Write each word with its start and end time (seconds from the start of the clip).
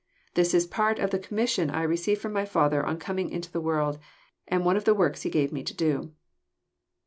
This 0.33 0.55
is 0.55 0.65
part 0.65 0.97
of 0.97 1.11
the 1.11 1.19
commission 1.19 1.69
I 1.69 1.83
received 1.83 2.23
ft'om 2.23 2.31
my 2.31 2.43
Father 2.43 2.83
on 2.83 2.97
coming 2.97 3.29
into 3.29 3.51
the 3.51 3.61
world, 3.61 3.99
and 4.47 4.65
one 4.65 4.75
of 4.75 4.83
the 4.85 4.95
works 4.95 5.21
He 5.21 5.29
gave 5.29 5.53
Me 5.53 5.61
to 5.61 5.75
do." 5.75 6.11